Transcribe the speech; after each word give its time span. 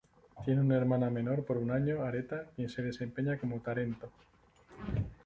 Tiene 0.45 0.61
una 0.61 0.77
hermana 0.77 1.11
menor 1.11 1.45
por 1.45 1.59
un 1.59 1.69
año, 1.69 2.01
Aretha, 2.01 2.45
quien 2.55 2.69
se 2.69 2.81
desempeña 2.81 3.37
como 3.37 3.59
"tarento". 3.61 4.09